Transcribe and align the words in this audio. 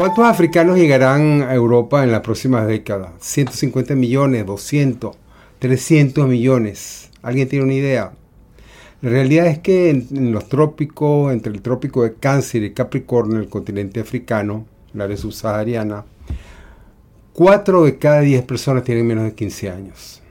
¿Cuántos 0.00 0.24
africanos 0.24 0.78
llegarán 0.78 1.42
a 1.42 1.52
Europa 1.52 2.02
en 2.02 2.10
las 2.10 2.22
próximas 2.22 2.66
décadas? 2.66 3.10
¿150 3.20 3.94
millones? 3.96 4.46
¿200? 4.46 5.14
¿300 5.60 6.26
millones? 6.26 7.10
¿Alguien 7.22 7.48
tiene 7.48 7.64
una 7.64 7.74
idea? 7.74 8.12
La 9.02 9.10
realidad 9.10 9.46
es 9.46 9.58
que 9.58 9.90
en, 9.90 10.32
los 10.32 10.48
trópicos, 10.48 11.32
entre 11.32 11.52
el 11.52 11.62
trópico 11.62 12.02
de 12.02 12.14
Cáncer 12.14 12.62
y 12.62 12.72
Capricornio, 12.72 13.38
el 13.38 13.48
continente 13.48 14.00
africano, 14.00 14.66
la 14.92 15.04
área 15.04 15.16
subsahariana, 15.16 16.04
4 17.32 17.84
de 17.84 17.98
cada 17.98 18.20
10 18.20 18.42
personas 18.44 18.84
tienen 18.84 19.06
menos 19.06 19.24
de 19.24 19.34
15 19.34 19.70
años. 19.70 20.22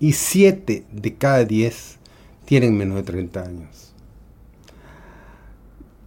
Y 0.00 0.12
7 0.12 0.84
de 0.90 1.14
cada 1.14 1.44
10 1.44 1.98
tienen 2.44 2.76
menos 2.76 2.96
de 2.96 3.02
30 3.04 3.42
años. 3.42 3.94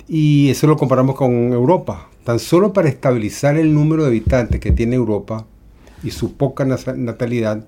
Y 0.08 0.49
eso 0.49 0.67
lo 0.67 0.77
comparamos 0.77 1.16
con 1.16 1.53
Europa. 1.53 2.09
Tan 2.23 2.38
solo 2.38 2.73
para 2.73 2.89
estabilizar 2.89 3.58
el 3.58 3.73
número 3.73 4.03
de 4.03 4.09
habitantes 4.09 4.59
que 4.59 4.71
tiene 4.71 4.95
Europa 4.95 5.47
y 6.03 6.11
su 6.11 6.35
poca 6.35 6.66
natalidad, 6.66 7.66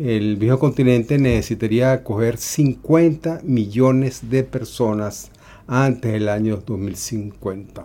el 0.00 0.36
viejo 0.36 0.58
continente 0.58 1.18
necesitaría 1.18 1.92
acoger 1.92 2.38
50 2.38 3.42
millones 3.44 4.30
de 4.30 4.44
personas 4.44 5.30
antes 5.66 6.12
del 6.12 6.30
año 6.30 6.56
2050. 6.56 7.84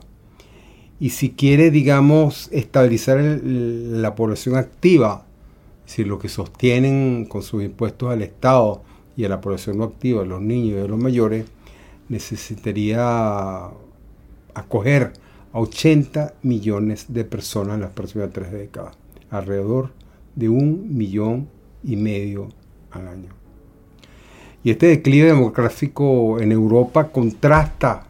Y 0.97 1.09
si 1.09 1.31
quiere, 1.31 1.71
digamos, 1.71 2.47
estabilizar 2.53 3.19
la 3.19 4.15
población 4.15 4.55
activa, 4.55 5.25
si 5.85 6.05
lo 6.05 6.17
que 6.17 6.29
sostienen 6.29 7.25
con 7.25 7.43
sus 7.43 7.61
impuestos 7.61 8.09
al 8.09 8.21
Estado 8.21 8.81
y 9.17 9.25
a 9.25 9.29
la 9.29 9.41
población 9.41 9.79
no 9.79 9.83
activa, 9.83 10.23
los 10.23 10.41
niños 10.41 10.85
y 10.85 10.87
los 10.87 10.97
mayores, 10.97 11.45
necesitaría 12.07 13.67
acoger 14.53 15.11
80 15.51 16.35
millones 16.43 17.07
de 17.09 17.25
personas 17.25 17.75
en 17.75 17.81
las 17.81 17.91
próximas 17.91 18.29
tres 18.31 18.53
décadas, 18.53 18.95
alrededor 19.29 19.91
de 20.35 20.47
un 20.47 20.95
millón 20.95 21.49
y 21.85 21.95
medio 21.95 22.49
al 22.91 23.07
año. 23.07 23.29
Y 24.63 24.71
este 24.71 24.87
declive 24.87 25.27
demográfico 25.27 26.39
en 26.39 26.51
Europa 26.51 27.09
contrasta 27.09 28.07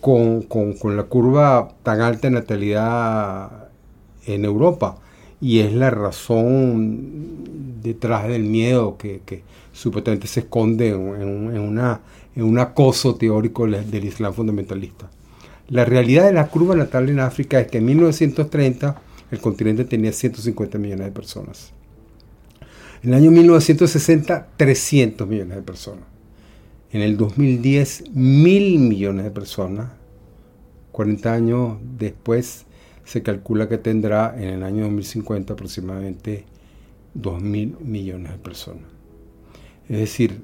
con, 0.00 0.46
la 0.96 1.04
curva 1.04 1.68
tan 1.82 2.00
alta 2.00 2.28
de 2.28 2.34
natalidad 2.34 3.68
en 4.26 4.44
Europa. 4.44 4.98
Y 5.40 5.60
es 5.60 5.72
la 5.72 5.90
razón 5.90 7.80
detrás 7.82 8.26
del 8.26 8.44
miedo 8.44 8.96
que, 8.96 9.42
supuestamente 9.72 10.26
se 10.26 10.40
esconde 10.40 10.88
en, 10.88 11.58
una, 11.58 12.00
en 12.34 12.42
un 12.42 12.58
acoso 12.58 13.14
teórico 13.14 13.66
del 13.66 14.04
Islam 14.04 14.32
fundamentalista. 14.32 15.10
La 15.68 15.84
realidad 15.84 16.24
de 16.24 16.32
la 16.32 16.48
curva 16.48 16.74
natal 16.74 17.08
en 17.08 17.20
África 17.20 17.60
es 17.60 17.68
que 17.68 17.78
en 17.78 17.84
1930 17.84 19.00
el 19.30 19.40
continente 19.40 19.84
tenía 19.84 20.12
150 20.12 20.78
millones 20.78 21.06
de 21.06 21.12
personas. 21.12 21.75
En 23.06 23.14
el 23.14 23.20
año 23.20 23.30
1960, 23.30 24.48
300 24.56 25.28
millones 25.28 25.54
de 25.58 25.62
personas. 25.62 26.02
En 26.90 27.02
el 27.02 27.16
2010, 27.16 28.10
mil 28.12 28.80
millones 28.80 29.22
de 29.22 29.30
personas. 29.30 29.92
40 30.90 31.32
años 31.32 31.78
después, 32.00 32.66
se 33.04 33.22
calcula 33.22 33.68
que 33.68 33.78
tendrá 33.78 34.34
en 34.36 34.48
el 34.48 34.64
año 34.64 34.82
2050 34.86 35.52
aproximadamente 35.52 36.46
2 37.14 37.42
mil 37.42 37.76
millones 37.78 38.32
de 38.32 38.38
personas. 38.38 38.82
Es 39.88 39.98
decir, 39.98 40.40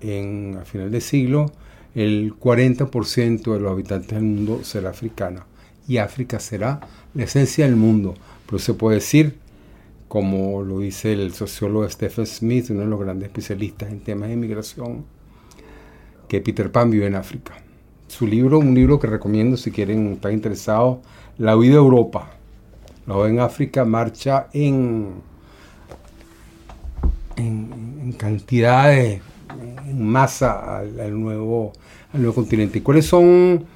en, 0.00 0.56
a 0.58 0.64
final 0.64 0.90
de 0.90 1.02
siglo, 1.02 1.52
el 1.94 2.34
40% 2.34 3.52
de 3.52 3.60
los 3.60 3.70
habitantes 3.70 4.08
del 4.08 4.22
mundo 4.22 4.64
será 4.64 4.88
africano 4.88 5.44
y 5.86 5.98
África 5.98 6.40
será 6.40 6.80
la 7.12 7.24
esencia 7.24 7.66
del 7.66 7.76
mundo. 7.76 8.14
Pero 8.46 8.58
se 8.58 8.72
puede 8.72 8.94
decir, 8.94 9.36
como 10.08 10.62
lo 10.62 10.80
dice 10.80 11.12
el 11.12 11.34
sociólogo 11.34 11.88
Stephen 11.88 12.26
Smith, 12.26 12.70
uno 12.70 12.80
de 12.80 12.86
los 12.86 12.98
grandes 12.98 13.28
especialistas 13.28 13.90
en 13.90 14.00
temas 14.00 14.28
de 14.28 14.34
inmigración, 14.34 15.04
que 16.26 16.40
Peter 16.40 16.72
Pan 16.72 16.90
vive 16.90 17.06
en 17.06 17.14
África. 17.14 17.54
Su 18.08 18.26
libro, 18.26 18.58
un 18.58 18.74
libro 18.74 18.98
que 18.98 19.06
recomiendo 19.06 19.56
si 19.56 19.70
quieren 19.70 20.14
estar 20.14 20.32
interesados, 20.32 20.98
La 21.36 21.54
vida 21.54 21.74
de 21.74 21.78
Europa. 21.78 22.30
La 23.06 23.16
vida 23.16 23.28
en 23.28 23.40
África 23.40 23.84
marcha 23.84 24.48
en, 24.52 25.12
en, 27.36 28.12
cantidades, 28.18 29.20
en 29.86 30.08
masa 30.08 30.78
al 30.78 31.20
nuevo 31.20 31.72
al 32.12 32.22
nuevo 32.22 32.34
continente. 32.34 32.78
¿Y 32.78 32.80
cuáles 32.80 33.06
son? 33.06 33.66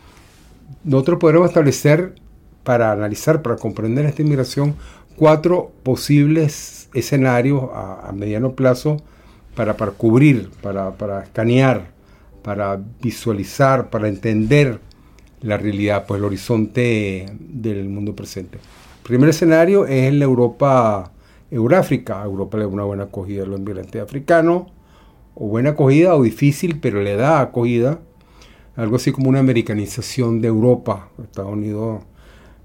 Nosotros 0.85 1.19
podremos 1.21 1.49
establecer, 1.49 2.15
para 2.65 2.93
analizar, 2.93 3.43
para 3.43 3.57
comprender 3.57 4.07
esta 4.07 4.23
inmigración, 4.23 4.77
cuatro 5.17 5.73
posibles 5.83 6.89
escenarios 6.95 7.65
a, 7.75 8.13
mediano 8.15 8.55
plazo 8.55 8.99
para, 9.55 9.77
para 9.77 9.93
cubrir, 9.93 10.51
para, 10.63 10.93
para 10.93 11.23
escanear, 11.23 11.91
para 12.43 12.81
visualizar, 13.01 13.91
para 13.91 14.09
entender 14.09 14.81
la 15.41 15.57
realidad, 15.57 16.05
pues 16.07 16.19
el 16.19 16.25
horizonte 16.25 17.27
del 17.39 17.89
mundo 17.89 18.15
presente. 18.15 18.59
El 18.59 19.03
primer 19.03 19.31
escenario 19.31 19.87
es 19.87 20.13
la 20.15 20.25
Europa 20.25 21.13
Euráfrica. 21.51 22.23
Europa 22.23 22.57
le 22.57 22.65
da 22.65 22.69
una 22.69 22.85
buena 22.85 23.05
acogida 23.05 23.43
a 23.43 23.47
los 23.47 23.59
inmigrantes 23.59 24.01
africanos, 24.01 24.65
o 25.35 25.49
buena 25.49 25.71
acogida 25.71 26.15
o 26.15 26.23
difícil, 26.23 26.79
pero 26.81 27.03
le 27.03 27.17
da 27.17 27.41
acogida 27.41 28.01
algo 28.77 28.97
así 28.97 29.13
como 29.13 29.29
una 29.29 29.41
americanización 29.41 30.41
de 30.41 30.49
Europa. 30.49 31.09
Estados 31.23 31.53
Unidos 31.53 32.03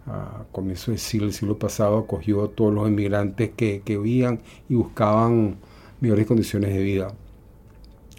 a 0.07 0.45
comienzos 0.51 0.87
del 0.87 0.99
siglo, 0.99 1.31
siglo 1.31 1.59
pasado 1.59 1.97
acogió 1.97 2.43
a 2.43 2.47
todos 2.49 2.73
los 2.73 2.87
inmigrantes 2.87 3.51
que, 3.55 3.81
que 3.83 3.97
huían 3.97 4.39
y 4.69 4.75
buscaban 4.75 5.57
mejores 5.99 6.25
condiciones 6.25 6.73
de 6.73 6.81
vida. 6.81 7.13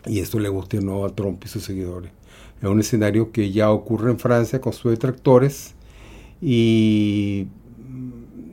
Y 0.07 0.21
esto 0.21 0.39
le 0.39 0.49
gusta 0.49 0.81
no 0.81 1.05
a 1.05 1.15
Trump 1.15 1.43
y 1.45 1.49
sus 1.49 1.65
seguidores. 1.65 2.13
Es 2.61 2.69
un 2.69 2.81
escenario 2.81 3.33
que 3.33 3.53
ya 3.53 3.71
ocurre 3.71 4.11
en 4.11 4.19
Francia 4.19 4.61
con 4.61 4.73
sus 4.73 4.91
detractores 4.91 5.75
y, 6.41 7.47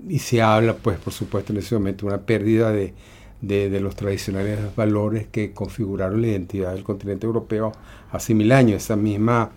y 0.07 0.19
se 0.19 0.41
habla, 0.41 0.75
pues, 0.75 0.97
por 0.99 1.13
supuesto, 1.13 1.53
en 1.53 1.59
ese 1.59 1.75
momento 1.75 2.05
una 2.05 2.19
pérdida 2.19 2.71
de, 2.71 2.93
de, 3.41 3.79
los 3.79 3.95
tradicionales 3.95 4.59
valores 4.75 5.27
que 5.27 5.51
configuraron 5.51 6.21
la 6.21 6.27
identidad 6.27 6.73
del 6.73 6.83
continente 6.83 7.25
europeo 7.25 7.71
hace 8.11 8.33
mil 8.33 8.51
años, 8.51 8.83
esa 8.83 8.95
misma, 8.95 9.51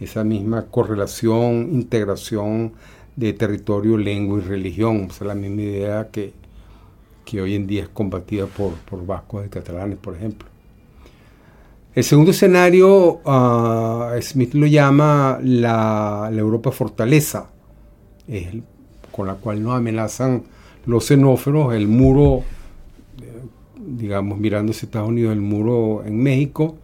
esa 0.00 0.24
misma 0.24 0.66
correlación, 0.66 1.70
integración 1.72 2.72
de 3.16 3.32
territorio, 3.32 3.96
lengua 3.96 4.38
y 4.38 4.42
religión, 4.42 5.08
o 5.20 5.24
la 5.24 5.34
misma 5.34 5.62
idea 5.62 6.08
que, 6.10 6.32
que 7.24 7.40
hoy 7.40 7.54
en 7.54 7.66
día 7.66 7.82
es 7.82 7.88
combatida 7.88 8.46
por, 8.46 8.72
por 8.74 9.04
vascos 9.04 9.46
y 9.46 9.48
catalanes, 9.48 9.98
por 9.98 10.16
ejemplo. 10.16 10.48
El 11.94 12.04
segundo 12.04 12.30
escenario, 12.30 13.20
uh, 13.24 14.20
Smith 14.22 14.54
lo 14.54 14.66
llama 14.66 15.38
la, 15.42 16.30
Europa 16.32 16.72
fortaleza, 16.72 17.50
es 18.26 18.48
con 19.10 19.26
la 19.26 19.34
cual 19.34 19.62
nos 19.62 19.74
amenazan 19.74 20.42
los 20.86 21.04
xenóferos, 21.04 21.74
el 21.74 21.86
muro 21.88 22.44
digamos, 23.86 24.38
mirando 24.38 24.72
Estados 24.72 25.08
Unidos, 25.08 25.32
el 25.32 25.40
muro 25.40 26.02
en 26.04 26.22
México, 26.22 26.76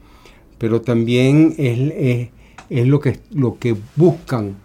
pero 0.59 0.83
también 0.83 1.55
es, 1.57 2.31
es, 2.69 2.87
lo, 2.87 3.01
que, 3.01 3.19
lo 3.31 3.59
que 3.59 3.77
buscan 3.97 4.57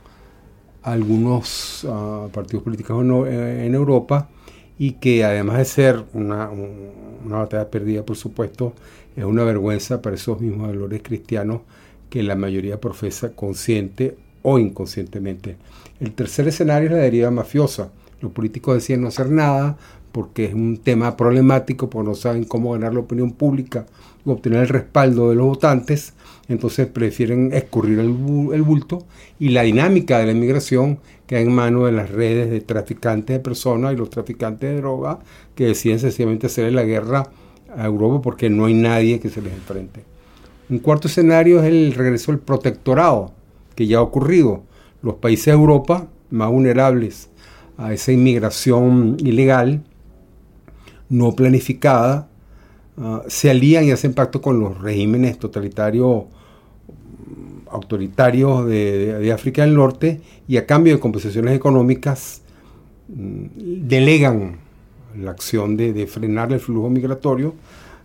algunos 0.84 1.86
ah, 1.90 2.28
partidos 2.32 2.64
políticos 2.64 3.04
eh, 3.28 3.66
en, 3.66 3.74
Europa 3.74 4.30
y 4.78 4.94
que 4.94 5.24
además 5.24 5.58
de 5.58 5.66
ser 5.66 6.04
una, 6.14 6.50
una 6.50 7.38
batalla 7.38 7.70
perdida, 7.70 8.06
por 8.06 8.18
supuesto, 8.18 8.74
es 9.16 9.24
una 9.24 9.44
vergüenza 9.44 10.02
para 10.02 10.16
esos 10.16 10.42
mismos 10.42 10.68
valores 10.68 11.02
cristianos 11.04 11.62
que 12.10 12.24
la 12.24 12.36
mayoría 12.36 12.80
profesa 12.80 13.32
consciente 13.32 14.18
o 14.42 14.60
inconscientemente. 14.60 15.58
El 16.00 16.14
tercer 16.14 16.48
escenario 16.48 16.90
es 16.90 16.96
la 16.96 17.02
deriva 17.02 17.32
mafiosa. 17.32 17.92
Los 18.22 18.32
políticos 18.32 18.76
decían 18.76 19.02
no 19.02 19.08
hacer 19.08 19.30
nada, 19.30 19.78
porque 20.12 20.46
es 20.46 20.54
un 20.54 20.78
tema 20.78 21.18
problemático, 21.18 21.90
porque 21.90 22.10
no 22.10 22.16
saben 22.16 22.44
cómo 22.44 22.74
ganar 22.74 22.94
la 22.94 23.00
opinión 23.00 23.32
pública 23.32 23.86
obtener 24.26 24.62
el 24.62 24.70
respaldo 24.70 25.30
de 25.30 25.36
los 25.36 25.46
votantes, 25.46 26.14
entonces 26.48 26.88
prefieren 26.88 27.52
escurrir 27.54 28.00
el, 28.00 28.10
bulto 28.10 29.06
y 29.40 29.50
la 29.50 29.64
dinámica 29.64 30.20
de 30.20 30.26
la 30.26 30.32
inmigración 30.32 31.00
queda 31.28 31.40
en 31.40 31.54
manos 31.54 31.86
de 31.86 31.94
las 31.94 32.10
redes 32.10 32.50
de 32.50 32.62
traficantes 32.62 33.38
de 33.38 33.40
personas 33.40 33.94
y 33.94 33.98
los 33.98 34.10
traficantes 34.10 34.70
de 34.70 34.78
droga 34.78 35.20
que 35.56 35.68
deciden 35.68 36.00
sencillamente 36.00 36.48
hacer 36.48 36.72
la 36.74 36.84
guerra 36.84 37.30
a 37.76 37.86
Europa 37.86 38.22
porque 38.22 38.50
no 38.50 38.66
hay 38.66 38.74
nadie 38.74 39.20
que 39.20 39.30
se 39.30 39.42
les 39.42 39.54
enfrente. 39.54 40.04
Un 40.70 40.80
cuarto 40.80 41.08
escenario 41.08 41.62
es 41.62 41.66
el 41.66 41.94
regreso 41.94 42.32
al 42.32 42.40
protectorado, 42.40 43.32
que 43.76 43.88
ya 43.88 43.98
ha 43.98 44.02
ocurrido. 44.02 44.64
Los 45.02 45.16
países 45.16 45.46
de 45.48 45.52
Europa 45.52 46.08
más 46.30 46.50
vulnerables 46.50 47.30
a 47.78 47.94
esa 47.94 48.12
inmigración 48.12 49.18
ilegal, 49.20 49.84
no 51.10 51.34
planificada, 51.36 52.30
ah, 52.98 53.24
se 53.28 53.50
alían 53.50 53.86
y 53.86 53.92
hacen 53.92 54.14
pacto 54.14 54.42
con 54.42 54.60
los 54.60 54.82
regímenes 54.82 55.40
totalitarios 55.40 56.26
autoritarios 57.74 58.68
de, 58.68 59.32
África 59.34 59.64
del 59.64 59.74
Norte 59.74 60.22
y 60.48 60.58
a 60.58 60.66
cambio 60.66 60.94
de 60.94 61.00
compensaciones 61.00 61.56
económicas 61.56 62.42
mm, 63.10 63.88
delegan 63.88 64.58
la 65.18 65.32
acción 65.32 65.76
de, 65.76 66.08
frenar 66.08 66.54
el 66.54 66.60
flujo 66.60 66.90
migratorio, 66.90 67.54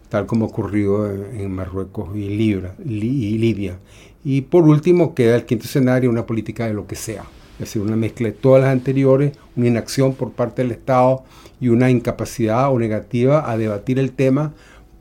tal 0.09 0.27
como 0.27 0.47
ocurrió 0.47 1.11
en 1.11 1.51
Marruecos 1.53 2.15
y, 2.15 2.21
y 2.21 3.39
Libia. 3.39 3.79
Y 4.25 4.43
por 4.43 4.65
último 4.65 5.15
queda 5.15 5.37
el 5.37 5.45
quinto 5.45 5.65
escenario, 5.65 6.11
una 6.11 6.27
política 6.27 6.67
de 6.67 6.75
lo 6.75 6.87
que 6.87 6.97
sea, 6.97 7.25
es 7.55 7.61
decir, 7.61 7.83
una 7.83 7.97
mezcla 7.97 8.29
de 8.29 8.35
todas 8.35 8.63
las 8.63 8.73
anteriores, 8.73 9.33
una 9.57 9.69
inacción 9.69 10.15
por 10.15 10.33
parte 10.33 10.63
del 10.63 10.73
Estado 10.73 11.25
y 11.61 11.69
una 11.69 11.91
incapacidad 11.91 12.73
o 12.73 12.79
negativa 12.79 13.51
a 13.51 13.57
debatir 13.57 13.99
el 13.99 14.13
tema 14.13 14.53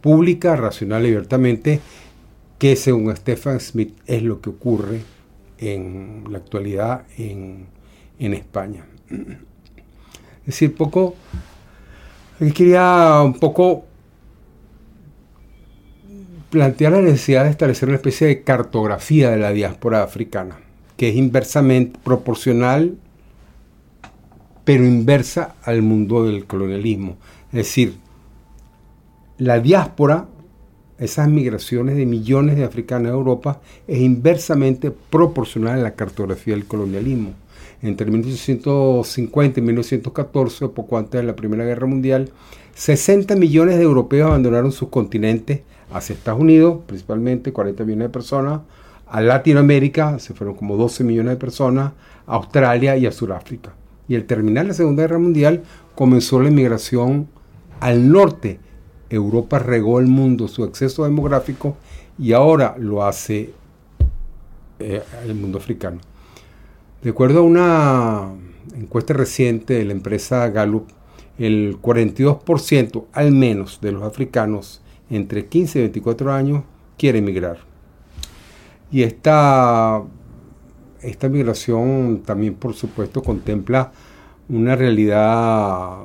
pública, 0.07 0.55
racional 0.55 1.03
y 1.03 1.07
abiertamente 1.07 1.81
que 2.57 2.77
según 2.77 3.13
Stefan 3.13 3.59
Smith 3.59 3.93
es 4.05 4.23
lo 4.23 4.39
que 4.39 4.51
ocurre 4.51 5.01
en 5.57 6.23
la 6.29 6.37
actualidad 6.37 7.01
en, 7.17 7.67
España. 8.17 8.85
Es 9.09 10.45
decir, 10.45 10.73
poco, 10.75 11.15
quería 12.55 13.21
un 13.21 13.37
poco 13.37 13.83
plantear 16.51 16.93
la 16.93 17.01
necesidad 17.01 17.43
de 17.43 17.49
establecer 17.49 17.89
una 17.89 17.97
especie 17.97 18.27
de 18.27 18.43
cartografía 18.43 19.29
de 19.29 19.37
la 19.39 19.51
diáspora 19.51 20.03
africana, 20.03 20.57
que 20.95 21.09
es 21.09 21.17
inversamente 21.17 21.99
proporcional, 22.01 22.95
pero 24.63 24.85
inversa 24.85 25.55
al 25.63 25.81
mundo 25.81 26.23
del 26.23 26.45
colonialismo. 26.45 27.17
Es 27.47 27.57
decir, 27.57 28.06
la 29.37 29.59
diáspora 29.59 30.27
esas 30.99 31.29
migraciones 31.29 31.95
de 31.95 32.05
millones 32.05 32.57
de 32.57 32.63
africanos 32.63 33.11
a 33.11 33.15
Europa 33.15 33.61
es 33.87 33.99
inversamente 33.99 34.91
proporcional 34.91 35.79
a 35.79 35.83
la 35.83 35.95
cartografía 35.95 36.55
del 36.55 36.65
colonialismo. 36.65 37.33
Entre 37.83 38.09
1850 38.09 39.59
y 39.59 39.63
1914, 39.63 40.69
poco 40.69 40.97
antes 40.97 41.21
de 41.21 41.27
la 41.27 41.35
Primera 41.35 41.65
Guerra 41.65 41.85
Mundial, 41.85 42.31
60 42.73 43.35
millones 43.35 43.77
de 43.77 43.83
europeos 43.83 44.27
abandonaron 44.27 44.71
sus 44.71 44.89
continentes 44.89 45.61
hacia 45.91 46.15
Estados 46.15 46.41
Unidos, 46.41 46.79
principalmente 46.87 47.53
40 47.53 47.83
millones 47.83 48.07
de 48.07 48.13
personas, 48.13 48.61
a 49.05 49.21
Latinoamérica, 49.21 50.17
se 50.19 50.33
fueron 50.33 50.55
como 50.55 50.75
12 50.75 51.03
millones 51.03 51.33
de 51.33 51.37
personas, 51.37 51.93
a 52.25 52.35
Australia 52.35 52.97
y 52.97 53.05
a 53.05 53.11
Sudáfrica. 53.11 53.73
Y 54.07 54.15
al 54.15 54.25
terminar 54.25 54.65
la 54.65 54.73
Segunda 54.73 55.03
Guerra 55.03 55.19
Mundial 55.19 55.63
comenzó 55.95 56.41
la 56.41 56.49
inmigración 56.49 57.27
al 57.79 58.11
norte, 58.11 58.59
Europa 59.09 59.59
regó 59.59 59.99
el 59.99 60.07
mundo 60.07 60.47
su 60.47 60.63
exceso 60.63 61.03
demográfico 61.03 61.77
y 62.19 62.33
ahora 62.33 62.75
lo 62.77 63.03
hace 63.03 63.53
eh, 64.79 65.03
el 65.25 65.35
mundo 65.35 65.57
africano. 65.57 65.99
De 67.01 67.11
acuerdo 67.11 67.39
a 67.39 67.43
una 67.43 68.31
encuesta 68.75 69.13
reciente 69.13 69.75
de 69.75 69.85
la 69.85 69.93
empresa 69.93 70.49
Gallup, 70.49 70.87
el 71.37 71.79
42% 71.81 73.05
al 73.13 73.31
menos 73.31 73.79
de 73.81 73.91
los 73.91 74.03
africanos 74.03 74.81
entre 75.09 75.45
15 75.45 75.79
y 75.79 75.81
24 75.83 76.31
años 76.33 76.63
quiere 76.97 77.19
emigrar. 77.19 77.59
Y 78.91 79.03
esta, 79.03 80.01
esta 81.01 81.29
migración 81.29 82.23
también, 82.25 82.55
por 82.55 82.73
supuesto, 82.73 83.21
contempla 83.21 83.91
una 84.49 84.75
realidad 84.75 85.97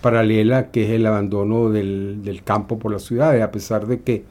paralela 0.00 0.70
que 0.70 0.84
es 0.84 0.90
el 0.90 1.06
abandono 1.06 1.70
del, 1.70 2.42
campo 2.44 2.78
por 2.78 2.92
las 2.92 3.02
ciudades, 3.02 3.42
a 3.42 3.50
pesar 3.50 3.86
de 3.86 4.00
que 4.00 4.24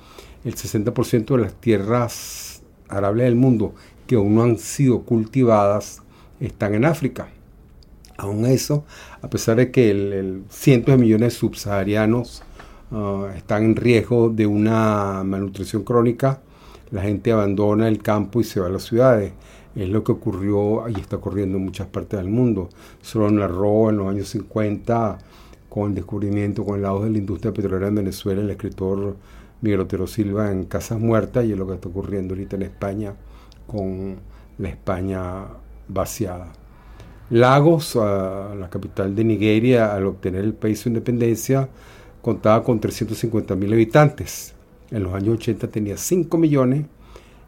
el 0.43 0.55
60% 0.55 1.35
de 1.35 1.41
las 1.41 1.53
tierras 1.53 2.63
arables 2.89 3.25
del 3.25 3.35
mundo 3.35 3.73
que 4.07 4.15
aún 4.15 4.35
no 4.35 4.43
han 4.43 4.57
sido 4.57 5.03
cultivadas 5.03 6.01
están 6.39 6.73
en 6.73 6.85
África. 6.85 7.29
Aún 8.17 8.45
eso, 8.45 8.83
a 9.21 9.29
pesar 9.29 9.57
de 9.57 9.71
que 9.71 9.91
el, 9.91 10.43
cientos 10.49 10.95
de 10.95 11.01
millones 11.01 11.33
de 11.33 11.39
subsaharianos 11.39 12.43
ah, 12.91 13.31
están 13.35 13.63
en 13.63 13.75
riesgo 13.75 14.29
de 14.29 14.47
una 14.47 15.23
malnutrición 15.23 15.83
crónica, 15.83 16.41
la 16.91 17.03
gente 17.03 17.31
abandona 17.31 17.87
el 17.87 18.01
campo 18.01 18.41
y 18.41 18.43
se 18.43 18.59
va 18.59 18.67
a 18.67 18.69
las 18.69 18.83
ciudades. 18.83 19.31
Es 19.75 19.87
lo 19.87 20.03
que 20.03 20.11
ocurrió 20.11 20.87
y 20.89 20.99
está 20.99 21.15
ocurriendo 21.15 21.57
en 21.57 21.65
muchas 21.65 21.87
partes 21.87 22.19
del 22.19 22.29
mundo. 22.29 22.69
Solo 23.01 23.31
narró 23.31 23.89
en 23.89 23.97
los 23.97 24.07
años 24.07 24.27
50, 24.29 25.17
con 25.69 25.89
el 25.89 25.95
descubrimiento, 25.95 26.65
con 26.65 26.75
el 26.75 26.81
lado 26.81 27.03
de 27.03 27.09
la 27.09 27.17
industria 27.17 27.53
petrolera 27.53 27.87
en 27.87 27.95
Venezuela, 27.95 28.41
el 28.41 28.49
escritor 28.49 29.15
Miguel 29.61 29.79
Otero 29.79 30.07
Silva 30.07 30.51
en 30.51 30.65
Casas 30.65 30.99
Muertas, 30.99 31.45
y 31.45 31.53
es 31.53 31.57
lo 31.57 31.65
que 31.65 31.75
está 31.75 31.87
ocurriendo 31.87 32.33
ahorita 32.33 32.57
en 32.57 32.63
España 32.63 33.13
con 33.67 34.17
la 34.57 34.67
España 34.67 35.45
vaciada. 35.87 36.51
Lagos, 37.29 37.95
la 37.95 38.67
capital 38.69 39.15
de 39.15 39.23
Nigeria, 39.23 39.95
al 39.95 40.05
obtener 40.07 40.43
el 40.43 40.53
país 40.53 40.81
su 40.81 40.89
independencia, 40.89 41.69
contaba 42.21 42.61
con 42.61 42.81
350 42.81 43.55
mil 43.55 43.71
habitantes. 43.71 44.53
En 44.89 45.03
los 45.03 45.13
años 45.13 45.35
80 45.35 45.69
tenía 45.69 45.95
5 45.95 46.37
millones 46.37 46.85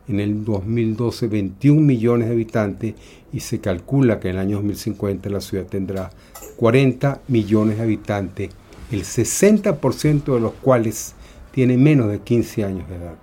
en 0.07 0.19
el 0.19 0.43
2012 0.43 1.27
21 1.27 1.81
millones 1.81 2.27
de 2.27 2.33
habitantes 2.33 2.95
y 3.31 3.39
se 3.39 3.59
calcula 3.59 4.19
que 4.19 4.29
en 4.29 4.35
el 4.35 4.41
año 4.41 4.57
2050 4.57 5.29
la 5.29 5.41
ciudad 5.41 5.65
tendrá 5.65 6.09
40 6.57 7.21
millones 7.27 7.77
de 7.77 7.83
habitantes, 7.83 8.49
el 8.91 9.03
60% 9.03 10.33
de 10.33 10.39
los 10.39 10.53
cuales 10.53 11.15
tiene 11.51 11.77
menos 11.77 12.09
de 12.09 12.19
15 12.19 12.63
años 12.63 12.89
de 12.89 12.95
edad. 12.95 13.15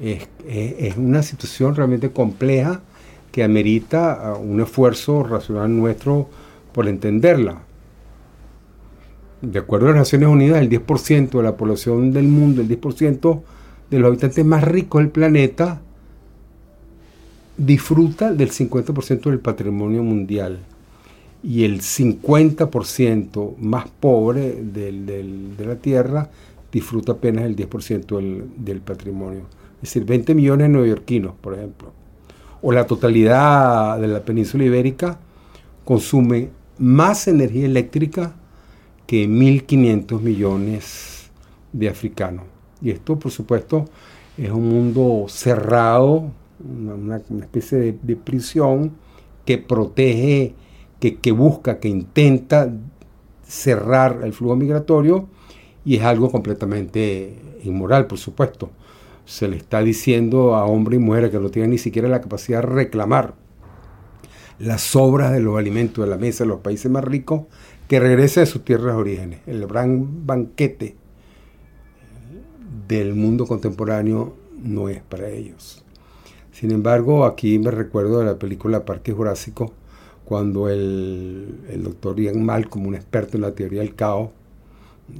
Es, 0.00 0.96
una 0.96 1.22
situación 1.22 1.74
realmente 1.76 2.10
compleja 2.10 2.80
que 3.30 3.44
amerita 3.44 4.34
uh, 4.36 4.40
un 4.40 4.60
esfuerzo 4.60 5.22
racional 5.22 5.74
nuestro 5.76 6.28
por 6.72 6.88
entenderla. 6.88 7.62
De 9.40 9.58
acuerdo 9.58 9.86
a 9.86 9.90
las 9.90 9.98
Naciones 9.98 10.28
Unidas, 10.28 10.60
el 10.60 10.68
10% 10.68 11.30
de 11.30 11.42
la 11.42 11.56
población 11.56 12.12
del 12.12 12.26
mundo, 12.26 12.62
el 12.62 12.68
10% 12.68 13.42
de 13.94 14.00
los 14.00 14.08
habitantes 14.08 14.44
más 14.44 14.64
ricos 14.64 15.02
del 15.02 15.10
planeta 15.10 15.80
disfruta 17.56 18.32
del 18.32 18.50
50% 18.50 19.30
del 19.30 19.38
patrimonio 19.38 20.02
mundial 20.02 20.58
y 21.44 21.62
el 21.62 21.80
50% 21.80 23.56
más 23.58 23.86
pobre 24.00 24.60
de 24.64 25.64
la 25.64 25.76
Tierra 25.76 26.28
disfruta 26.72 27.12
apenas 27.12 27.44
el 27.44 27.54
10% 27.54 28.16
del, 28.16 28.46
del, 28.56 28.80
patrimonio. 28.80 29.42
Es 29.76 29.90
decir, 29.90 30.04
20 30.04 30.34
millones 30.34 30.66
de 30.66 30.72
neoyorquinos, 30.72 31.34
por 31.40 31.54
ejemplo. 31.54 31.92
O 32.62 32.72
la 32.72 32.88
totalidad 32.88 34.00
de 34.00 34.08
la 34.08 34.24
península 34.24 34.64
ibérica 34.64 35.20
consume 35.84 36.48
más 36.78 37.28
energía 37.28 37.66
eléctrica 37.66 38.34
que 39.06 39.28
1.500 39.28 40.20
millones 40.20 41.30
de 41.72 41.88
africanos. 41.88 42.53
Y 42.84 42.90
esto, 42.90 43.18
por 43.18 43.32
supuesto, 43.32 43.86
es 44.36 44.50
un 44.50 44.68
mundo 44.68 45.24
cerrado, 45.28 46.30
una, 46.62 47.16
especie 47.16 47.78
de, 48.00 48.16
prisión 48.16 48.92
que 49.46 49.56
protege, 49.56 50.54
que, 51.00 51.32
busca, 51.32 51.80
que 51.80 51.88
intenta 51.88 52.70
cerrar 53.42 54.20
el 54.22 54.34
flujo 54.34 54.56
migratorio 54.56 55.28
y 55.84 55.96
es 55.96 56.02
algo 56.02 56.30
completamente 56.30 57.38
inmoral, 57.64 58.06
por 58.06 58.18
supuesto. 58.18 58.70
Se 59.24 59.48
le 59.48 59.56
está 59.56 59.80
diciendo 59.80 60.54
a 60.54 60.66
hombres 60.66 61.00
y 61.00 61.02
mujeres 61.02 61.30
que 61.30 61.40
no 61.40 61.48
tienen 61.48 61.70
ni 61.70 61.78
siquiera 61.78 62.08
la 62.08 62.20
capacidad 62.20 62.60
de 62.60 62.66
reclamar 62.66 63.34
las 64.58 64.82
sobras 64.82 65.32
de 65.32 65.40
los 65.40 65.58
alimentos 65.58 66.04
de 66.04 66.10
la 66.10 66.18
mesa 66.18 66.44
de 66.44 66.48
los 66.48 66.60
países 66.60 66.90
más 66.90 67.02
ricos 67.02 67.44
que 67.88 67.98
regresen 67.98 68.42
a 68.42 68.46
sus 68.46 68.62
tierras 68.62 68.94
de 68.94 69.00
orígenes. 69.00 69.40
El 69.46 69.66
gran 69.66 70.26
banquete 70.26 70.96
del 72.88 73.14
mundo 73.14 73.46
contemporáneo 73.46 74.34
no 74.62 74.88
es 74.88 75.00
para 75.02 75.28
ellos. 75.28 75.82
Sin 76.52 76.70
embargo, 76.70 77.24
aquí 77.24 77.58
me 77.58 77.70
recuerdo 77.70 78.20
de 78.20 78.26
la 78.26 78.38
película 78.38 78.84
Parque 78.84 79.12
Jurásico, 79.12 79.72
cuando 80.24 80.68
el, 80.68 81.56
doctor 81.82 82.18
Ian 82.18 82.44
Malcolm, 82.44 82.86
un 82.86 82.94
experto 82.94 83.36
en 83.36 83.42
la 83.42 83.52
teoría 83.52 83.80
del 83.80 83.94
caos, 83.94 84.30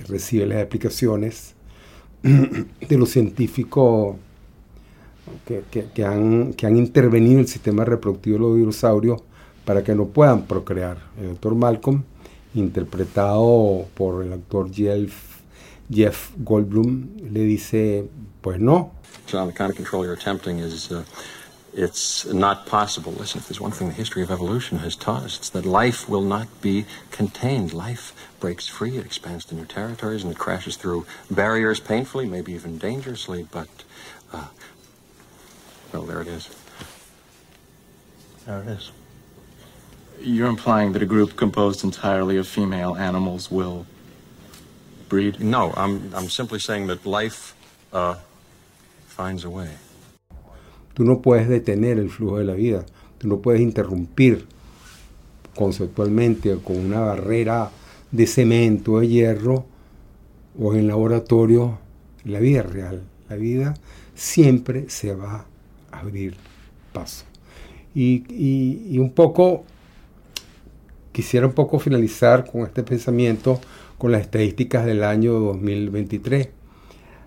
recibe 0.09 0.47
las 0.47 0.59
explicaciones 0.59 1.55
de 2.23 2.99
los 2.99 3.11
científicos 3.11 4.17
que, 5.45 6.05
han, 6.05 6.55
que 6.55 6.67
han 6.67 6.77
intervenido 6.77 7.35
en 7.35 7.41
el 7.41 7.49
sistema 7.49 7.85
reproductivo 7.85 8.37
de 8.37 8.41
los 8.41 8.57
dinosaurios 8.57 9.23
para 9.65 9.83
que 9.83 9.95
no 9.95 10.07
puedan 10.07 10.45
procrear. 10.47 10.99
El 11.21 11.31
doctor 11.31 11.55
Malcolm, 11.55 12.03
interpretado 12.55 13.87
por 13.95 14.25
el 14.25 14.33
actor 14.33 14.73
Jeff 14.73 15.35
Jeff 15.91 16.33
Goldblum 16.43 17.33
le 17.33 17.47
dice, 17.47 18.09
pues 18.43 18.59
no. 18.59 18.93
John, 19.27 19.47
the 19.47 19.53
kind 19.53 19.71
of 19.71 19.77
control 19.77 20.05
you're 20.05 20.15
attempting 20.15 20.59
is 20.59 20.91
uh, 20.91 21.05
it's 21.73 22.25
not 22.27 22.67
possible. 22.67 23.13
Listen, 23.13 23.41
if 23.41 23.49
there's 23.49 23.61
one 23.61 23.73
thing 23.73 23.89
the 23.89 23.95
history 23.95 24.23
of 24.23 24.31
evolution 24.31 24.79
has 24.79 24.95
taught 24.97 25.25
us, 25.25 25.39
it's 25.39 25.51
that 25.51 25.67
life 25.67 26.09
will 26.09 26.23
not 26.23 26.47
be 26.61 26.87
contained. 27.11 27.73
Life 27.73 28.13
breaks 28.41 28.69
free, 28.69 28.97
it 28.97 29.05
expands 29.05 29.45
to 29.47 29.55
new 29.55 29.65
territories, 29.65 30.23
and 30.23 30.33
it 30.33 30.39
crashes 30.39 30.77
through 30.77 31.07
barriers 31.31 31.81
painfully, 31.81 32.27
maybe 32.27 32.53
even 32.53 32.79
dangerously, 32.79 33.47
but, 33.51 33.69
uh, 34.33 34.49
well, 35.93 36.03
there 36.03 36.21
it 36.21 36.29
is. 36.29 36.49
There 38.47 38.61
it 38.61 38.69
is. 38.69 38.93
You're 40.21 40.49
implying 40.49 40.93
that 40.93 41.03
a 41.03 41.07
group 41.07 41.37
composed 41.37 41.83
entirely 41.83 42.37
of 42.37 42.47
female 42.47 42.95
animals 42.97 43.51
will 43.51 43.87
breed? 45.09 45.39
No, 45.41 45.73
I'm, 45.77 46.11
I'm 46.15 46.29
simply 46.29 46.59
saying 46.59 46.87
that 46.89 47.05
life 47.05 47.55
uh, 47.93 48.17
finds 49.07 49.45
a 49.45 49.49
way. 49.49 49.71
Tú 50.95 51.05
no 51.05 51.21
puedes 51.21 51.49
detener 51.49 51.99
el 51.99 52.09
flujo 52.09 52.39
de 52.39 52.45
la 52.45 52.55
vida, 52.55 52.87
tú 53.19 53.29
no 53.29 53.39
puedes 53.39 53.61
interrumpir 53.61 54.47
conceptualmente 55.55 56.57
con 56.63 56.77
una 56.77 57.01
barrera 57.01 57.71
de 58.11 58.27
cemento, 58.27 59.01
de 59.01 59.09
hierro 59.09 59.67
o 60.59 60.75
en 60.75 60.87
laboratorio 60.87 61.79
la 62.25 62.39
vida 62.39 62.63
real. 62.63 63.03
La 63.29 63.37
vida 63.37 63.75
siempre 64.15 64.89
se 64.89 65.15
va 65.15 65.47
a 65.91 65.99
abrir 65.99 66.37
paso. 66.93 67.25
Y, 67.95 68.25
y, 68.29 68.89
y 68.91 68.99
un 68.99 69.13
poco, 69.13 69.65
quisiera 71.13 71.47
un 71.47 71.53
poco 71.53 71.79
finalizar 71.79 72.51
con 72.51 72.63
este 72.63 72.83
pensamiento 72.83 73.61
con 73.99 74.13
las 74.13 74.23
estadísticas 74.23 74.85
del 74.87 75.05
año 75.05 75.33
2023 75.35 76.49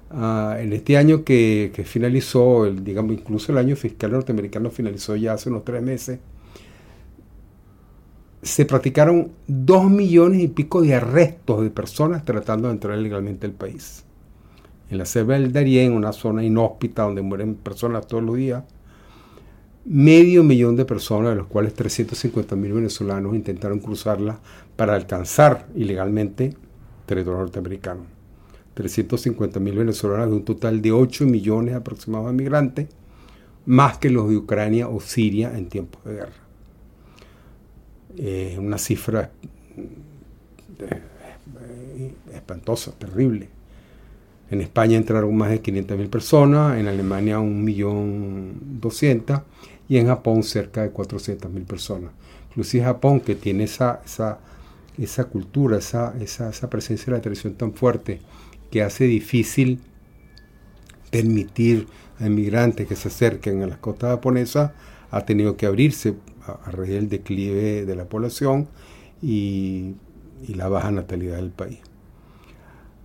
Uh, 0.10 0.56
en 0.58 0.72
este 0.72 0.96
año 0.96 1.26
que, 1.26 1.72
que, 1.76 1.84
finalizó, 1.84 2.66
el, 2.66 2.82
digamos, 2.82 3.12
incluso 3.12 3.52
el 3.52 3.58
año 3.58 3.76
fiscal 3.76 4.12
norteamericano 4.12 4.72
finalizó 4.72 5.18
ya 5.18 5.34
hace 5.34 5.50
unos 5.50 5.66
tres 5.66 5.84
meses, 5.84 6.20
se 8.42 8.66
practicaron 8.66 9.32
dos 9.48 9.90
millones 9.90 10.42
y 10.42 10.48
pico 10.48 10.82
de 10.82 10.96
arrestos 10.96 11.62
de 11.62 11.70
personas 11.72 12.24
tratando 12.24 12.70
de 12.70 12.76
entrar 12.76 12.98
legalmente 12.98 13.46
al 13.48 13.52
país. 13.52 14.06
En 14.90 14.98
la 14.98 15.06
selva 15.06 15.34
del 15.34 15.52
Darién, 15.52 15.92
una 15.92 16.14
zona 16.14 16.42
inhóspita 16.42 17.04
donde 17.04 17.22
mueren 17.22 17.56
personas 17.56 18.08
todos 18.08 18.24
los 18.24 18.38
días, 18.38 18.64
medio 19.84 20.42
millón 20.42 20.78
de 20.78 20.86
personas, 20.86 21.32
de 21.32 21.36
los 21.36 21.48
cuales 21.48 21.74
350 21.74 22.56
mil 22.56 22.72
venezolanos 22.72 23.36
intentaron 23.36 23.80
cruzarla 23.80 24.40
para 24.78 24.96
alcanzar 24.96 25.68
ilegalmente 25.76 26.56
territorio 27.06 27.40
norteamericano. 27.40 28.06
350 28.76 29.60
mil 29.60 29.76
venezolanos 29.76 30.30
de 30.30 30.36
un 30.36 30.46
total 30.46 30.82
de 30.82 30.92
8 30.92 31.26
millones 31.26 31.76
aproximados 31.76 32.28
de 32.28 32.34
migrantes, 32.34 32.88
más 33.66 33.98
que 33.98 34.12
los 34.12 34.30
de 34.30 34.38
Ucrania 34.38 34.88
o 34.88 35.02
Siria 35.02 35.58
en 35.58 35.68
tiempos 35.68 36.06
de 36.06 36.14
guerra. 36.14 36.32
Es 38.18 38.58
una 38.58 38.78
cifra 38.78 39.32
eh, 40.80 42.14
espantosa, 42.34 42.92
terrible. 42.92 43.50
En 44.50 44.62
España 44.62 44.96
entraron 44.96 45.36
más 45.36 45.50
de 45.50 45.60
500 45.60 45.98
mil 45.98 46.08
personas, 46.08 46.78
en 46.78 46.88
Alemania 46.88 47.40
1.200.000 47.40 49.44
y 49.90 49.98
en 49.98 50.08
Japón 50.08 50.44
cerca 50.44 50.84
de 50.84 50.92
400 50.92 51.52
mil 51.52 51.64
personas. 51.64 52.12
Inclusive 52.50 52.86
Japón, 52.86 53.20
que 53.20 53.36
tiene 53.36 53.66
esa, 53.66 54.00
esa 54.98 55.26
cultura, 55.26 55.78
esa, 55.78 56.16
esa, 56.20 56.50
esa 56.50 56.70
presencia 56.70 57.06
de 57.08 57.18
la 57.18 57.22
tradición 57.22 57.54
tan 57.54 57.74
fuerte, 57.74 58.20
que 58.72 58.84
hace 58.84 59.06
difícil 59.06 59.80
permitir 61.12 61.88
a 62.20 62.28
inmigrantes 62.28 62.88
que 62.88 62.96
se 62.96 63.08
acerquen 63.08 63.64
a 63.64 63.68
las 63.68 63.78
costas 63.78 64.12
japonesas, 64.12 64.72
ha 65.12 65.22
tenido 65.22 65.56
que 65.56 65.66
abrirse 65.66 66.16
a, 66.46 66.72
raíz 66.72 66.92
del 66.92 67.10
declive 67.10 67.86
de 67.86 67.96
la 67.96 68.06
población 68.06 68.68
y, 69.22 69.96
la 70.50 70.70
baja 70.70 70.92
natalidad 70.92 71.38
del 71.38 71.50
país. 71.50 71.80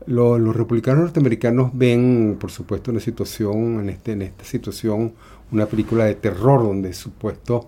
Los, 0.06 0.40
republicanos 0.54 1.04
norteamericanos 1.04 1.70
ven, 1.74 2.36
por 2.38 2.50
supuesto, 2.50 2.90
una 2.90 3.00
situación, 3.00 3.80
en, 3.80 3.88
este, 3.88 4.12
en 4.12 4.22
esta 4.22 4.44
situación, 4.44 5.12
una 5.50 5.66
película 5.66 6.04
de 6.04 6.14
terror 6.14 6.62
donde 6.62 6.92
supuestos 6.92 7.66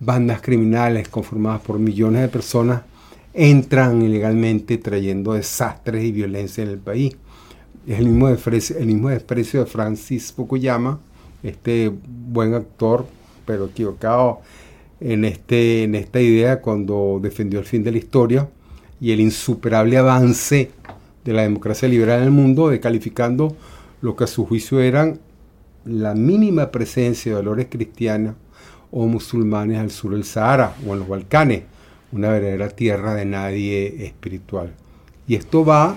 bandas 0.00 0.40
criminales 0.42 1.08
conformadas 1.08 1.60
por 1.62 1.78
millones 1.78 2.22
de 2.22 2.28
personas 2.28 2.82
entran 3.34 4.02
ilegalmente 4.02 4.78
trayendo 4.78 5.32
desastres 5.32 6.04
y 6.04 6.12
violencia 6.12 6.62
en 6.62 6.70
el 6.70 6.78
país. 6.78 7.16
Es 7.86 7.98
el 7.98 8.06
mismo 8.06 8.28
desprecio, 8.28 8.78
el 8.78 8.86
mismo 8.86 9.08
desprecio 9.08 9.60
de 9.60 9.66
Francis 9.66 10.32
Fukuyama, 10.32 11.00
este 11.42 11.92
buen 12.06 12.54
actor, 12.54 13.06
pero 13.44 13.66
equivocado 13.66 14.40
en, 15.00 15.24
este, 15.24 15.84
en 15.84 15.94
esta 15.94 16.20
idea 16.20 16.60
cuando 16.60 17.18
defendió 17.20 17.58
el 17.58 17.66
fin 17.66 17.82
de 17.82 17.92
la 17.92 17.98
historia 17.98 18.48
y 19.00 19.10
el 19.10 19.20
insuperable 19.20 19.98
avance 19.98 20.70
de 21.24 21.32
la 21.32 21.42
democracia 21.42 21.88
liberal 21.88 22.20
en 22.20 22.26
el 22.26 22.30
mundo, 22.30 22.68
descalificando 22.68 23.56
lo 24.00 24.14
que 24.14 24.24
a 24.24 24.28
su 24.28 24.46
juicio 24.46 24.80
eran 24.80 25.20
la 25.84 26.14
mínima 26.14 26.70
presencia 26.70 27.32
de 27.32 27.38
valores 27.38 27.66
cristianos 27.68 28.36
o 28.92 29.06
musulmanes 29.06 29.78
al 29.78 29.90
sur 29.90 30.12
del 30.12 30.24
Sahara 30.24 30.76
o 30.86 30.92
en 30.92 31.00
los 31.00 31.08
Balcanes 31.08 31.62
una 32.12 32.28
verdadera 32.28 32.68
tierra 32.68 33.14
de 33.14 33.24
nadie 33.24 34.06
espiritual. 34.06 34.72
Y 35.26 35.34
esto 35.34 35.64
va, 35.64 35.96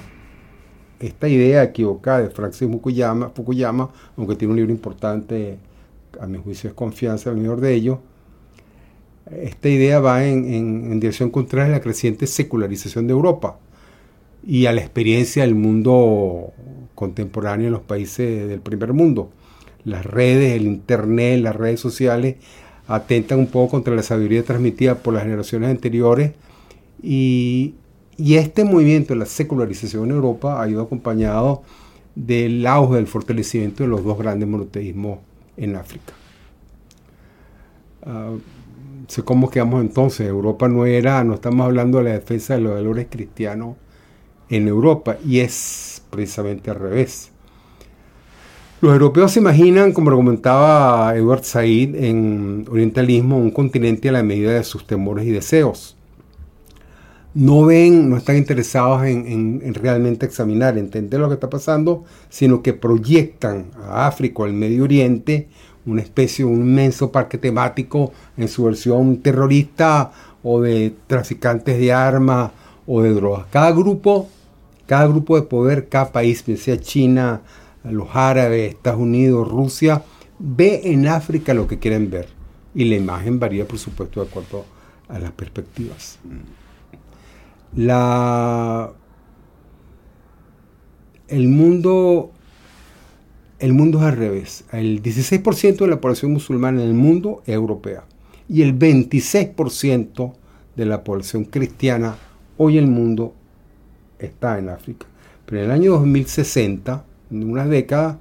esta 1.00 1.28
idea 1.28 1.64
equivocada 1.64 2.22
de 2.22 2.30
Francis 2.30 2.70
Fukuyama, 2.70 3.30
Fukuyama, 3.30 3.90
aunque 4.18 4.36
tiene 4.36 4.54
un 4.54 4.58
libro 4.58 4.72
importante, 4.72 5.58
a 6.20 6.28
mi 6.28 6.38
juicio 6.38 6.70
es 6.70 6.74
confianza 6.74 7.30
el 7.30 7.38
mejor 7.38 7.60
de 7.60 7.74
ellos, 7.74 8.00
esta 9.42 9.70
idea 9.70 10.00
va 10.00 10.24
en, 10.24 10.46
en, 10.54 11.00
dirección 11.00 11.32
contraria 11.32 11.68
a 11.68 11.78
la 11.78 11.82
creciente 11.82 12.28
secularización 12.28 13.08
de 13.08 13.14
Europa 13.14 13.58
y 14.46 14.68
a 14.68 14.72
la 14.72 14.82
experiencia 14.82 15.42
del 15.42 15.56
mundo 15.56 16.54
contemporáneo 16.94 17.68
en 17.68 17.74
los 17.74 17.82
países 17.82 18.48
del 18.48 18.62
primer 18.62 18.94
mundo. 18.94 19.32
Las 19.84 20.06
redes, 20.06 20.56
el 20.56 20.68
Internet, 20.68 21.42
las 21.42 21.56
redes 21.56 21.80
sociales 21.80 22.36
atentan 22.88 23.40
un 23.40 23.48
poco 23.48 23.72
contra 23.72 23.96
la 23.96 24.04
sabiduría 24.04 24.44
transmitida 24.44 24.96
por 24.96 25.14
las 25.14 25.24
generaciones 25.24 25.70
anteriores 25.70 26.34
y, 27.02 27.76
este 28.18 28.64
movimiento 28.64 29.14
de 29.14 29.20
la 29.20 29.26
secularización 29.26 30.06
en 30.06 30.12
Europa 30.12 30.62
ha 30.62 30.70
ido 30.70 30.82
acompañado 30.82 31.64
del 32.16 32.66
auge 32.66 32.96
del 32.96 33.08
fortalecimiento 33.08 33.84
de 33.84 33.90
los 33.90 34.06
dos 34.06 34.18
grandes 34.18 34.48
monoteísmos 34.48 35.20
en 35.58 35.76
África. 35.76 36.14
Uh, 38.06 38.40
¿Cómo 39.26 39.50
quedamos 39.50 39.82
entonces? 39.82 40.28
Europa 40.28 40.70
no 40.70 40.86
era, 40.86 41.24
no 41.26 41.34
estamos 41.34 41.66
hablando 41.66 41.98
de 41.98 42.06
la 42.06 42.12
defensa 42.12 42.56
de 42.56 42.62
los 42.62 42.74
valores 42.74 43.08
cristianos 43.10 43.76
en 44.50 44.70
Europa 44.70 45.18
y 45.26 45.40
es 45.40 46.02
precisamente 46.10 46.72
al 46.72 46.78
revés. 46.78 47.32
Los 48.82 48.92
europeos 48.92 49.32
se 49.32 49.40
imaginan, 49.40 49.94
como 49.94 50.10
argumentaba 50.10 51.16
Edward 51.16 51.46
Said 51.46 51.96
en 51.96 52.66
Orientalismo, 52.70 53.38
un 53.38 53.52
continente 53.52 54.10
a 54.10 54.12
la 54.12 54.22
medida 54.22 54.52
de 54.52 54.66
sus 54.66 54.86
temores 54.86 55.26
y 55.26 55.32
deseos. 55.32 55.96
No 57.34 57.66
ven, 57.66 58.10
no 58.10 58.18
están 58.18 58.36
interesados 58.36 59.06
en, 59.06 59.74
realmente 59.76 60.26
examinar, 60.26 60.78
entender 60.78 61.22
lo 61.22 61.30
que 61.30 61.36
está 61.36 61.50
pasando, 61.50 62.04
sino 62.30 62.62
que 62.62 62.74
proyectan 62.74 63.68
a 63.82 64.08
África, 64.08 64.44
al 64.44 64.54
Medio 64.54 64.84
Oriente, 64.84 65.48
una 65.86 66.02
especie, 66.02 66.44
un 66.44 66.56
inmenso 66.56 67.14
parque 67.14 67.38
temático 67.38 68.12
en 68.36 68.50
su 68.50 68.66
versión 68.66 69.18
terrorista 69.18 70.12
o 70.44 70.60
de 70.60 70.94
traficantes 71.08 71.80
de 71.80 71.94
armas 71.94 72.52
o 72.86 73.02
de 73.02 73.14
drogas. 73.14 73.46
Cada 73.52 73.72
grupo, 73.72 74.28
cada 74.86 75.08
grupo 75.08 75.38
de 75.38 75.44
poder, 75.44 75.88
cada 75.88 76.12
país, 76.12 76.44
sea 76.58 76.78
China, 76.78 77.42
los 77.92 78.10
árabes, 78.14 78.74
Estados 78.74 79.00
Unidos, 79.00 79.48
Rusia, 79.48 80.04
ve 80.40 80.82
en 80.86 81.08
África 81.08 81.54
lo 81.54 81.68
que 81.68 81.80
quieren 81.80 82.10
ver. 82.10 82.30
Y 82.74 82.86
la 82.86 82.96
imagen 82.96 83.40
varía, 83.40 83.68
por 83.68 83.80
supuesto, 83.80 84.22
de 84.22 84.28
acuerdo 84.28 84.66
a 85.08 85.20
las 85.20 85.32
perspectivas. 85.32 86.20
La, 87.76 88.92
el 91.28 91.48
mundo 91.48 92.32
el 93.60 93.74
mundo 93.74 94.00
es 94.00 94.04
al 94.06 94.18
revés. 94.18 94.66
El 94.72 95.02
16% 95.02 95.78
de 95.78 95.88
la 95.88 96.02
población 96.02 96.34
musulmana 96.34 96.82
en 96.82 96.90
el 96.90 96.94
mundo 96.94 97.42
es 97.46 97.56
europea 97.56 98.04
y 98.48 98.62
el 98.62 98.78
26% 98.78 100.34
de 100.76 100.86
la 100.86 101.04
población 101.04 101.46
cristiana 101.46 102.16
hoy 102.58 102.78
en 102.78 102.86
el 102.86 102.90
mundo 102.90 103.34
está 104.20 104.60
en 104.60 104.70
África. 104.70 105.08
Pero 105.46 105.60
en 105.60 105.66
el 105.66 105.72
año 105.72 105.92
2060 105.94 107.06
en 107.32 107.50
unas 107.50 107.70
décadas, 107.70 108.18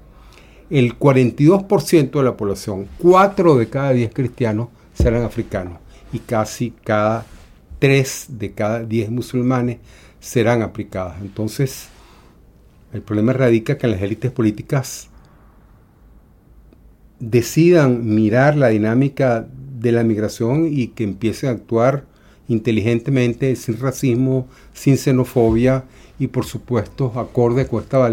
el 0.70 0.98
42% 0.98 2.10
de 2.10 2.22
la 2.22 2.36
población, 2.36 2.88
4 2.98 3.56
de 3.56 3.68
cada 3.68 3.92
10 3.92 4.12
cristianos, 4.12 4.68
serán 4.94 5.22
africanos 5.22 5.78
y 6.12 6.20
casi 6.20 6.70
cada 6.70 7.26
3 7.78 8.26
de 8.30 8.52
cada 8.52 8.84
10 8.84 9.10
musulmanes 9.10 9.78
serán 10.20 10.62
aplicadas. 10.62 11.20
Entonces, 11.20 11.88
El 12.94 13.02
problema 13.02 13.32
radica 13.32 13.76
que 13.76 13.88
las 13.88 14.00
élites 14.00 14.30
políticas 14.30 15.08
decidan 17.18 18.14
mirar 18.14 18.56
la 18.56 18.68
dinámica 18.68 19.48
de 19.80 19.90
la 19.90 20.04
migración 20.04 20.68
y 20.70 20.88
que 20.88 21.02
empiecen 21.02 21.48
a 21.48 21.52
actuar 21.54 22.04
inteligentemente, 22.48 23.56
sin 23.56 23.78
racismo, 23.78 24.48
sin 24.72 24.98
xenofobia 24.98 25.84
y 26.18 26.28
por 26.28 26.44
supuesto 26.44 27.12
acorde 27.16 27.66
con 27.66 27.82
esta, 27.82 28.08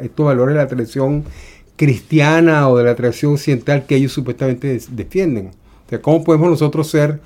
estos 0.00 0.26
valores 0.26 0.54
de 0.54 0.60
la 0.60 0.68
tradición 0.68 1.24
cristiana 1.76 2.68
o 2.68 2.76
de 2.76 2.84
la 2.84 2.94
tradición 2.94 3.32
occidental 3.32 3.86
que 3.86 3.96
ellos 3.96 4.12
supuestamente 4.12 4.80
defienden. 4.90 5.48
O 5.86 5.88
sea, 5.88 6.02
¿cómo 6.02 6.22
podemos 6.24 6.50
nosotros 6.50 6.90
ser 6.90 7.20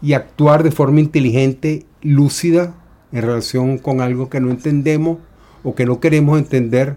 y 0.00 0.12
actuar 0.12 0.62
de 0.62 0.70
forma 0.70 1.00
inteligente, 1.00 1.84
lúcida, 2.02 2.74
en 3.12 3.22
relación 3.22 3.78
con 3.78 4.00
algo 4.00 4.28
que 4.28 4.40
no 4.40 4.50
entendemos 4.50 5.18
o 5.62 5.74
que 5.74 5.86
no 5.86 6.00
queremos 6.00 6.38
entender 6.38 6.96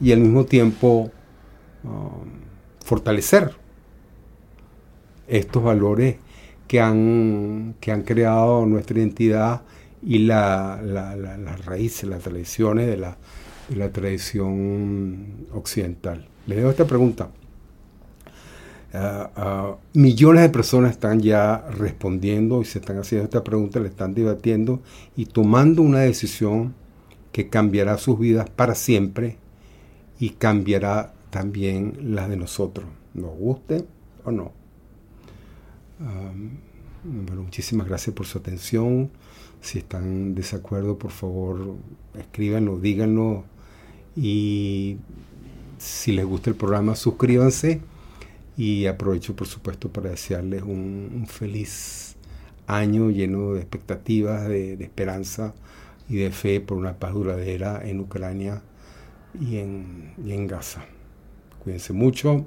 y 0.00 0.12
al 0.12 0.20
mismo 0.20 0.44
tiempo 0.44 1.10
um, 1.84 2.28
fortalecer 2.84 3.54
estos 5.28 5.62
valores 5.62 6.16
que 6.70 6.80
han, 6.80 7.74
que 7.80 7.90
han 7.90 8.02
creado 8.02 8.64
nuestra 8.64 8.96
identidad 8.96 9.62
y 10.04 10.20
la, 10.20 10.80
las 10.80 11.64
raíces, 11.64 12.08
las 12.08 12.22
tradiciones 12.22 12.86
de 12.86 12.96
la, 12.96 13.16
tradición 13.90 15.48
occidental. 15.52 16.28
Les 16.46 16.58
dejo 16.58 16.70
esta 16.70 16.84
pregunta. 16.84 17.30
Ah, 18.92 19.30
ah, 19.34 19.76
millones 19.94 20.42
de 20.42 20.48
personas 20.50 20.92
están 20.92 21.18
ya 21.18 21.66
respondiendo 21.76 22.62
y 22.62 22.66
se 22.66 22.78
están 22.78 22.98
haciendo 22.98 23.24
esta 23.24 23.42
pregunta, 23.42 23.80
le 23.80 23.88
están 23.88 24.14
debatiendo 24.14 24.80
y 25.16 25.26
tomando 25.26 25.82
una 25.82 25.98
decisión 25.98 26.76
que 27.32 27.48
cambiará 27.48 27.98
sus 27.98 28.16
vidas 28.16 28.48
para 28.48 28.76
siempre 28.76 29.38
y 30.20 30.30
cambiará 30.30 31.14
también 31.30 32.14
la 32.14 32.28
de 32.28 32.36
nosotros, 32.36 32.86
nos 33.14 33.36
guste 33.36 33.86
o 34.24 34.30
no. 34.30 34.59
Ah, 36.02 36.32
muchísimas 37.04 37.86
gracias 37.86 38.14
por 38.14 38.26
su 38.26 38.38
atención. 38.38 39.10
Si 39.60 39.78
están 39.78 40.04
en 40.04 40.34
desacuerdo, 40.34 40.98
por 40.98 41.10
favor, 41.10 41.76
escríbanlo, 42.18 42.78
díganlo. 42.78 43.44
Y 44.16 44.96
si 45.78 46.12
les 46.12 46.24
gusta 46.24 46.50
el 46.50 46.56
programa, 46.56 46.96
suscríbanse 46.96 47.80
y 48.56 48.86
aprovecho, 48.86 49.36
por 49.36 49.46
supuesto, 49.46 49.90
para 49.90 50.10
desearles 50.10 50.62
un, 50.62 51.26
feliz 51.28 52.16
año 52.66 53.10
lleno 53.10 53.54
de 53.54 53.60
expectativas, 53.60 54.48
de, 54.48 54.74
esperanza 54.74 55.54
y 56.08 56.16
de 56.16 56.30
fe 56.30 56.60
por 56.60 56.78
una 56.78 56.98
paz 56.98 57.14
duradera 57.14 57.80
en 57.84 58.00
Ucrania 58.00 58.62
y 59.38 59.58
en, 59.58 60.14
y 60.24 60.32
en 60.32 60.46
Gaza. 60.46 60.84
Cuídense 61.62 61.92
mucho 61.92 62.46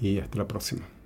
y 0.00 0.18
hasta 0.18 0.38
la 0.38 0.48
próxima. 0.48 0.97